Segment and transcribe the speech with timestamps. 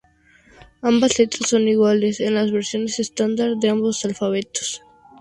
[0.81, 4.81] Ambas letras son iguales en las versiones estándar de ambos alfabetos.